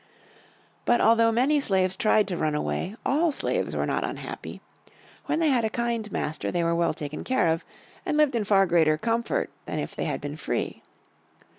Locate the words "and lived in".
8.03-8.43